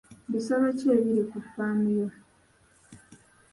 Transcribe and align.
Bisolo 0.31 0.67
ki 0.77 0.85
ebiri 0.95 1.23
ku 1.29 1.37
ffaamu 1.45 1.87
yo? 1.99 2.07